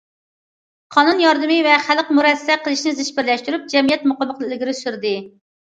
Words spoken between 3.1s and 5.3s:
بىرلەشتۈرۈپ، جەمئىيەت مۇقىملىقىنى ئىلگىرى سۈردى.